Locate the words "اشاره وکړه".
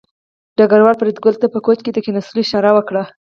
2.43-3.03